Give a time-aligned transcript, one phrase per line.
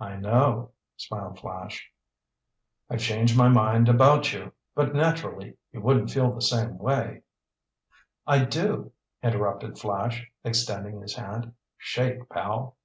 [0.00, 1.90] "I know," smiled Flash.
[2.90, 4.52] "I've changed my mind about you.
[4.74, 7.22] But naturally you wouldn't feel the same way—"
[8.26, 11.54] "I do," interrupted Flash, extending his hand.
[11.78, 12.76] "Shake, pal."